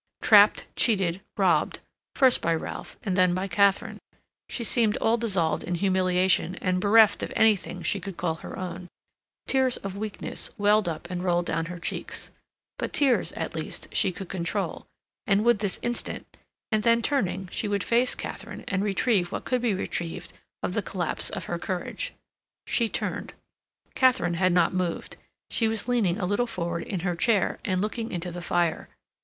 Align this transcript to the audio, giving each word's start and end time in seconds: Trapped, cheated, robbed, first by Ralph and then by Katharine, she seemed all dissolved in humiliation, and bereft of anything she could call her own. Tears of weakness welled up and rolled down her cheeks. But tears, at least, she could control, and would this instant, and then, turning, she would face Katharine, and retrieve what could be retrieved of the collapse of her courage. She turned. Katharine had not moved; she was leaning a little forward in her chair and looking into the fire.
Trapped, 0.23 0.65
cheated, 0.75 1.21
robbed, 1.37 1.79
first 2.15 2.41
by 2.41 2.55
Ralph 2.55 2.97
and 3.03 3.15
then 3.15 3.35
by 3.35 3.47
Katharine, 3.47 3.99
she 4.49 4.63
seemed 4.63 4.97
all 4.97 5.15
dissolved 5.15 5.63
in 5.63 5.75
humiliation, 5.75 6.55
and 6.55 6.81
bereft 6.81 7.21
of 7.21 7.31
anything 7.35 7.83
she 7.83 7.99
could 7.99 8.17
call 8.17 8.33
her 8.37 8.57
own. 8.57 8.87
Tears 9.45 9.77
of 9.77 9.95
weakness 9.95 10.49
welled 10.57 10.89
up 10.89 11.07
and 11.11 11.23
rolled 11.23 11.45
down 11.45 11.67
her 11.67 11.77
cheeks. 11.77 12.31
But 12.79 12.93
tears, 12.93 13.31
at 13.33 13.53
least, 13.53 13.89
she 13.91 14.11
could 14.11 14.27
control, 14.27 14.87
and 15.27 15.45
would 15.45 15.59
this 15.59 15.77
instant, 15.83 16.25
and 16.71 16.81
then, 16.81 17.03
turning, 17.03 17.47
she 17.51 17.67
would 17.67 17.83
face 17.83 18.15
Katharine, 18.15 18.63
and 18.67 18.83
retrieve 18.83 19.31
what 19.31 19.45
could 19.45 19.61
be 19.61 19.75
retrieved 19.75 20.33
of 20.63 20.73
the 20.73 20.81
collapse 20.81 21.29
of 21.29 21.45
her 21.45 21.59
courage. 21.59 22.15
She 22.65 22.89
turned. 22.89 23.35
Katharine 23.93 24.33
had 24.33 24.51
not 24.51 24.73
moved; 24.73 25.17
she 25.51 25.67
was 25.67 25.87
leaning 25.87 26.19
a 26.19 26.25
little 26.25 26.47
forward 26.47 26.85
in 26.85 27.01
her 27.01 27.15
chair 27.15 27.59
and 27.63 27.81
looking 27.81 28.11
into 28.11 28.31
the 28.31 28.41
fire. 28.41 28.89